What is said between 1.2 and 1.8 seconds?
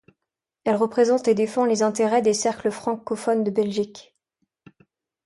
et défend